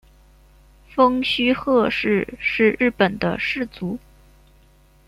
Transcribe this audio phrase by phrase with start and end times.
[0.87, 3.99] 蜂须贺氏是日本的氏族。